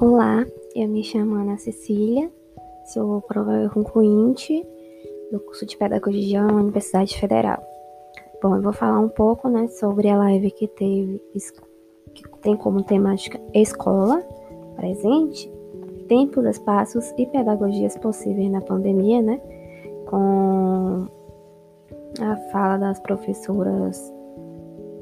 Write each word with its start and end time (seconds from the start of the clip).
Olá, 0.00 0.46
eu 0.74 0.88
me 0.88 1.04
chamo 1.04 1.34
Ana 1.34 1.58
Cecília, 1.58 2.32
sou 2.86 3.20
prova 3.20 3.68
concluinte 3.68 4.66
do 5.30 5.38
curso 5.40 5.66
de 5.66 5.76
Pedagogia 5.76 6.42
na 6.42 6.54
Universidade 6.54 7.20
Federal. 7.20 7.62
Bom, 8.42 8.56
eu 8.56 8.62
vou 8.62 8.72
falar 8.72 8.98
um 8.98 9.10
pouco 9.10 9.50
né, 9.50 9.68
sobre 9.68 10.08
a 10.08 10.16
live 10.16 10.50
que 10.52 10.66
teve, 10.68 11.20
que 12.14 12.26
tem 12.40 12.56
como 12.56 12.82
temática 12.82 13.38
escola, 13.52 14.26
presente, 14.74 15.52
tempos, 16.08 16.46
espaços 16.46 17.12
e 17.18 17.26
pedagogias 17.26 17.94
possíveis 17.98 18.50
na 18.50 18.62
pandemia, 18.62 19.20
né? 19.20 19.38
Com 20.08 21.06
a 22.22 22.36
fala 22.50 22.78
das 22.78 22.98
professoras 23.00 24.10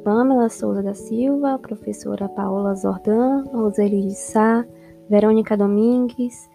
Pamela 0.02 0.48
Souza 0.48 0.82
da 0.82 0.94
Silva, 0.94 1.56
professora 1.60 2.28
Paola 2.28 2.74
Zordan, 2.74 3.44
Roseli 3.52 4.08
de 4.08 4.14
Sá, 4.14 4.66
Verônica 5.08 5.56
Domingues 5.56 6.50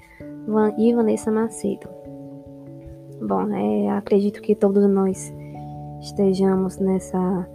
e 0.78 0.94
Vanessa 0.94 1.32
Macedo. 1.32 1.90
Bom, 3.22 3.50
é, 3.54 3.90
acredito 3.92 4.42
que 4.42 4.54
todos 4.54 4.88
nós 4.90 5.34
estejamos 6.02 6.78
nessa, 6.78 7.48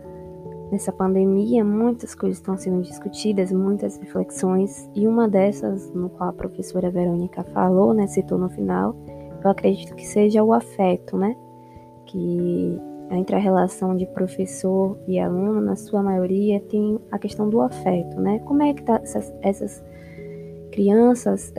nessa 0.72 0.90
pandemia, 0.90 1.64
muitas 1.64 2.14
coisas 2.14 2.38
estão 2.38 2.56
sendo 2.56 2.82
discutidas, 2.82 3.52
muitas 3.52 3.96
reflexões, 3.98 4.90
e 4.94 5.06
uma 5.06 5.28
dessas, 5.28 5.92
no 5.92 6.08
qual 6.08 6.30
a 6.30 6.32
professora 6.32 6.90
Verônica 6.90 7.44
falou, 7.52 7.92
né, 7.92 8.06
citou 8.06 8.38
no 8.38 8.48
final, 8.48 8.96
eu 9.44 9.50
acredito 9.50 9.94
que 9.94 10.06
seja 10.06 10.42
o 10.42 10.52
afeto, 10.52 11.16
né, 11.16 11.36
que 12.06 12.80
entre 13.10 13.36
a 13.36 13.38
relação 13.38 13.94
de 13.94 14.06
professor 14.06 14.98
e 15.06 15.18
aluno, 15.18 15.60
na 15.60 15.76
sua 15.76 16.02
maioria, 16.02 16.60
tem 16.60 16.98
a 17.10 17.18
questão 17.18 17.48
do 17.48 17.60
afeto, 17.60 18.20
né, 18.20 18.38
como 18.40 18.62
é 18.62 18.72
que 18.72 18.82
tá 18.82 19.00
essas, 19.02 19.32
essas 19.42 19.84
crianças 20.78 21.52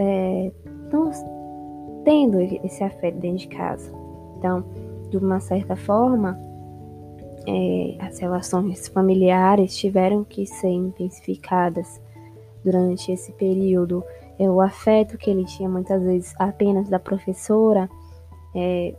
estão 0.85 1.11
é, 1.11 2.03
tendo 2.05 2.39
esse 2.39 2.81
afeto 2.81 3.17
dentro 3.17 3.39
de 3.39 3.47
casa. 3.49 3.91
Então, 4.37 4.63
de 5.09 5.17
uma 5.17 5.41
certa 5.41 5.75
forma, 5.75 6.39
é, 7.45 7.97
as 7.99 8.17
relações 8.19 8.87
familiares 8.87 9.75
tiveram 9.75 10.23
que 10.23 10.45
ser 10.45 10.69
intensificadas 10.69 12.01
durante 12.63 13.11
esse 13.11 13.33
período. 13.33 14.05
É, 14.39 14.49
o 14.49 14.61
afeto 14.61 15.17
que 15.17 15.29
ele 15.29 15.43
tinha 15.43 15.67
muitas 15.67 16.01
vezes 16.01 16.33
apenas 16.39 16.87
da 16.87 16.97
professora, 16.97 17.89
é, 18.55 18.95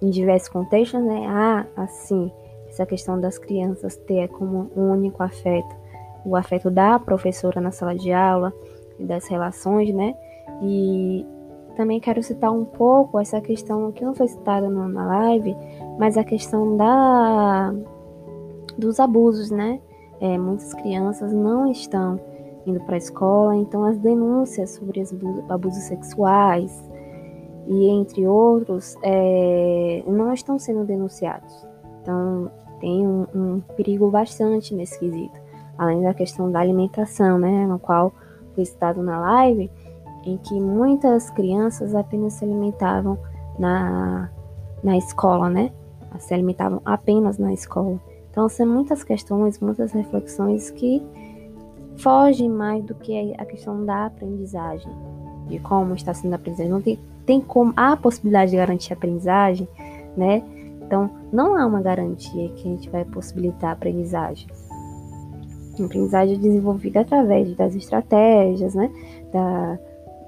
em 0.00 0.08
diversos 0.08 0.50
contextos, 0.50 1.02
né? 1.02 1.26
Ah, 1.26 1.66
assim, 1.76 2.30
essa 2.68 2.86
questão 2.86 3.20
das 3.20 3.38
crianças 3.38 3.96
ter 3.96 4.28
como 4.28 4.70
único 4.76 5.20
afeto 5.20 5.82
o 6.24 6.36
afeto 6.36 6.70
da 6.70 6.98
professora 6.98 7.60
na 7.60 7.70
sala 7.70 7.94
de 7.94 8.12
aula, 8.12 8.52
das 8.98 9.26
relações, 9.26 9.92
né? 9.94 10.14
E 10.62 11.26
também 11.76 12.00
quero 12.00 12.22
citar 12.22 12.52
um 12.52 12.64
pouco 12.64 13.18
essa 13.18 13.40
questão 13.40 13.90
que 13.92 14.04
não 14.04 14.14
foi 14.14 14.28
citada 14.28 14.68
na 14.68 15.06
live, 15.06 15.56
mas 15.98 16.16
a 16.16 16.24
questão 16.24 16.76
da 16.76 17.74
dos 18.76 18.98
abusos, 19.00 19.50
né? 19.50 19.80
É, 20.20 20.38
muitas 20.38 20.72
crianças 20.74 21.32
não 21.32 21.70
estão 21.70 22.20
indo 22.66 22.80
para 22.80 22.94
a 22.94 22.98
escola, 22.98 23.56
então 23.56 23.84
as 23.84 23.98
denúncias 23.98 24.70
sobre 24.70 25.00
os 25.00 25.12
abusos 25.48 25.82
sexuais 25.84 26.90
e 27.66 27.88
entre 27.88 28.26
outros 28.26 28.96
é, 29.02 30.02
não 30.06 30.32
estão 30.32 30.58
sendo 30.58 30.84
denunciados. 30.84 31.66
Então 32.00 32.50
tem 32.80 33.06
um, 33.06 33.26
um 33.34 33.60
perigo 33.76 34.10
bastante 34.10 34.74
nesse 34.74 34.98
quesito, 34.98 35.40
além 35.78 36.02
da 36.02 36.14
questão 36.14 36.50
da 36.50 36.60
alimentação, 36.60 37.38
né? 37.38 37.66
No 37.66 37.78
qual 37.78 38.12
foi 38.54 38.64
citado 38.64 39.02
na 39.02 39.18
live, 39.20 39.70
em 40.24 40.36
que 40.38 40.60
muitas 40.60 41.30
crianças 41.30 41.94
apenas 41.94 42.34
se 42.34 42.44
alimentavam 42.44 43.18
na, 43.58 44.30
na 44.82 44.96
escola, 44.96 45.50
né? 45.50 45.72
Se 46.18 46.34
alimentavam 46.34 46.80
apenas 46.84 47.38
na 47.38 47.52
escola. 47.52 47.98
Então, 48.30 48.48
são 48.48 48.66
muitas 48.66 49.02
questões, 49.02 49.58
muitas 49.60 49.92
reflexões 49.92 50.70
que 50.70 51.02
fogem 51.96 52.48
mais 52.48 52.82
do 52.84 52.94
que 52.94 53.34
a 53.38 53.44
questão 53.44 53.84
da 53.84 54.06
aprendizagem, 54.06 54.90
de 55.48 55.58
como 55.58 55.94
está 55.94 56.14
sendo 56.14 56.32
a 56.32 56.36
aprendizagem. 56.36 56.72
Não 56.72 56.80
tem, 56.80 56.98
tem 57.26 57.40
como, 57.40 57.72
há 57.76 57.92
a 57.92 57.96
possibilidade 57.96 58.50
de 58.50 58.56
garantir 58.56 58.92
a 58.92 58.96
aprendizagem, 58.96 59.68
né? 60.16 60.42
Então, 60.82 61.10
não 61.32 61.56
há 61.56 61.66
uma 61.66 61.80
garantia 61.80 62.48
que 62.50 62.68
a 62.68 62.70
gente 62.70 62.90
vai 62.90 63.04
possibilitar 63.04 63.70
a 63.70 63.72
aprendizagem. 63.72 64.46
A 65.82 65.86
aprendizagem 65.86 66.36
é 66.36 66.38
desenvolvida 66.38 67.00
através 67.00 67.54
das 67.56 67.74
estratégias, 67.74 68.74
né? 68.74 68.90
Da, 69.32 69.78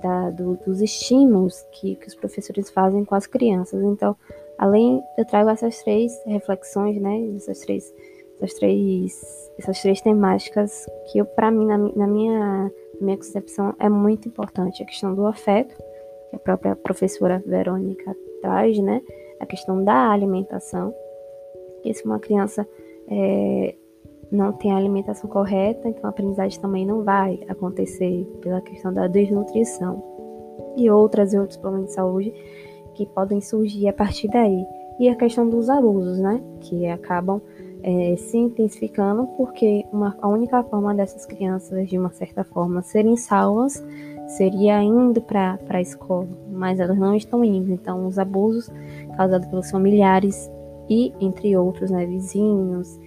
da, 0.03 0.31
do, 0.31 0.57
dos 0.57 0.81
estímulos 0.81 1.63
que, 1.73 1.97
que 1.97 2.09
os 2.09 2.15
professores 2.15 2.71
fazem 2.71 3.05
com 3.05 3.15
as 3.15 3.27
crianças. 3.27 3.83
Então, 3.83 4.15
além, 4.59 5.03
eu 5.17 5.25
trago 5.25 5.49
essas 5.49 5.83
três 5.83 6.13
reflexões, 6.27 7.01
né? 7.01 7.35
Essas 7.37 7.61
três, 7.61 7.95
essas 8.37 8.55
três, 8.59 9.53
essas 9.59 9.81
três 9.81 10.01
temáticas 10.01 10.87
que, 11.11 11.23
para 11.25 11.51
mim, 11.51 11.67
na, 11.67 11.79
na, 11.79 12.07
minha, 12.07 12.71
minha 13.01 13.17
concepção, 13.17 13.75
é 13.79 13.89
muito 13.89 14.29
importante. 14.29 14.83
A 14.83 14.87
questão 14.87 15.15
do 15.15 15.27
afeto, 15.27 15.75
que 16.31 16.37
a 16.37 16.39
própria 16.39 16.77
professora 16.77 17.43
Verônica 17.47 18.15
traz, 18.43 18.79
né? 18.79 19.01
A 19.41 19.47
questão 19.47 19.83
da 19.83 20.11
alimentação. 20.11 20.95
Que 21.83 21.95
se 21.95 22.05
uma 22.05 22.19
criança 22.19 22.67
é, 23.09 23.75
não 24.31 24.53
tem 24.53 24.73
a 24.73 24.77
alimentação 24.77 25.29
correta, 25.29 25.89
então 25.89 26.05
a 26.05 26.09
aprendizagem 26.09 26.61
também 26.61 26.87
não 26.87 27.03
vai 27.03 27.41
acontecer 27.49 28.25
pela 28.41 28.61
questão 28.61 28.93
da 28.93 29.07
desnutrição 29.07 30.03
e 30.77 30.91
outras 30.91 31.33
e 31.33 31.39
outros 31.39 31.57
problemas 31.57 31.89
de 31.89 31.95
saúde 31.95 32.33
que 32.95 33.07
podem 33.07 33.41
surgir 33.41 33.89
a 33.89 33.93
partir 33.93 34.29
daí. 34.29 34.65
E 34.99 35.09
a 35.09 35.17
questão 35.17 35.49
dos 35.49 35.69
abusos, 35.69 36.19
né, 36.19 36.41
que 36.61 36.87
acabam 36.87 37.41
é, 37.83 38.17
se 38.17 38.39
intensificando 38.39 39.27
porque 39.37 39.85
uma, 39.93 40.17
a 40.21 40.29
única 40.29 40.63
forma 40.65 40.95
dessas 40.95 41.27
crianças, 41.27 41.89
de 41.89 41.99
uma 41.99 42.11
certa 42.11 42.45
forma, 42.45 42.81
serem 42.83 43.17
salvas 43.17 43.85
seria 44.27 44.83
indo 44.83 45.21
para 45.21 45.59
a 45.69 45.81
escola, 45.81 46.29
mas 46.51 46.81
elas 46.81 46.97
não 46.97 47.15
estão 47.15 47.45
indo. 47.45 47.71
Então, 47.73 48.07
os 48.07 48.19
abusos 48.19 48.71
causados 49.17 49.47
pelos 49.49 49.71
familiares 49.71 50.51
e, 50.89 51.13
entre 51.21 51.57
outros, 51.57 51.91
né, 51.91 52.07
vizinhos, 52.07 52.99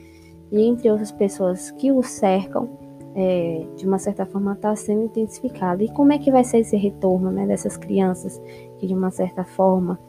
e 0.52 0.62
entre 0.62 0.90
outras 0.90 1.12
pessoas 1.12 1.72
que 1.72 1.92
o 1.92 2.02
cercam, 2.02 2.70
é, 3.16 3.66
de 3.76 3.88
uma 3.88 3.98
certa 3.98 4.26
forma 4.26 4.54
está 4.54 4.76
sendo 4.76 5.06
intensificado. 5.06 5.84
E 5.84 5.90
como 5.90 6.14
é 6.14 6.18
que 6.18 6.32
vai 6.32 6.44
ser 6.44 6.60
esse 6.60 6.78
retorno 6.78 7.32
né, 7.32 7.48
dessas 7.48 7.76
crianças 7.76 8.40
que, 8.78 8.88
de 8.88 8.94
uma 8.94 9.10
certa 9.10 9.44
forma, 9.44 10.00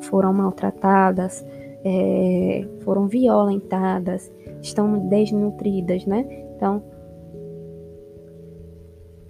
foram 0.00 0.32
maltratadas, 0.32 1.44
é, 1.84 2.66
foram 2.82 3.06
violentadas, 3.06 4.30
estão 4.62 5.08
desnutridas, 5.08 6.06
né? 6.06 6.26
Então, 6.56 6.82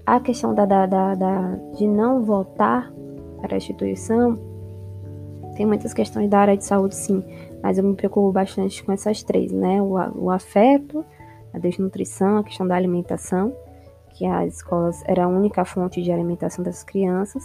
a 0.04 0.20
questão 0.20 0.54
da, 0.54 0.66
da, 0.66 0.86
da, 0.86 1.14
da, 1.14 1.56
de 1.76 1.86
não 1.86 2.22
voltar 2.22 2.92
para 3.40 3.54
a 3.54 3.56
instituição 3.56 4.50
tem 5.56 5.66
muitas 5.66 5.93
questões 5.93 6.28
da 6.28 6.38
área 6.38 6.56
de 6.56 6.65
saúde, 6.65 6.94
sim, 6.94 7.22
mas 7.62 7.78
eu 7.78 7.84
me 7.84 7.94
preocupo 7.94 8.33
bastante 8.33 8.83
com 8.83 8.93
essas 8.93 9.22
três, 9.22 9.53
né? 9.53 9.81
O, 9.83 10.25
o 10.25 10.31
afeto, 10.31 11.05
a 11.53 11.59
desnutrição, 11.59 12.38
a 12.38 12.44
questão 12.44 12.66
da 12.66 12.75
alimentação, 12.75 13.55
que 14.11 14.27
as 14.27 14.55
escolas 14.55 15.03
era 15.06 15.25
a 15.25 15.28
única 15.28 15.65
fonte 15.65 16.03
de 16.03 16.11
alimentação 16.12 16.65
das 16.65 16.83
crianças, 16.83 17.43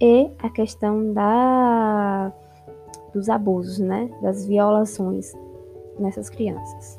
e 0.00 0.30
a 0.42 0.50
questão 0.50 1.12
da 1.12 2.32
dos 3.14 3.28
abusos, 3.28 3.78
né? 3.78 4.10
Das 4.22 4.46
violações 4.46 5.32
nessas 5.98 6.30
crianças. 6.30 6.96